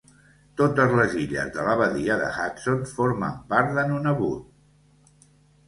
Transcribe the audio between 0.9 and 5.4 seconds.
les illes de la badia de Hudson formen part de Nunavut.